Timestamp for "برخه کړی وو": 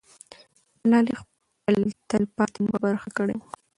2.85-3.47